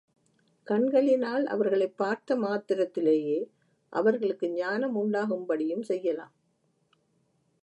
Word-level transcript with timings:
கண்களினால் 0.67 1.45
அவர்களைப் 1.45 1.97
பார்த்த 1.97 2.35
மாத்திரத்திலேயே 2.35 3.39
அவர்களுக்கு 3.93 4.49
ஞானம் 4.49 4.95
உண்டாகும்படியும் 4.95 5.81
செய்யலாம். 5.81 6.33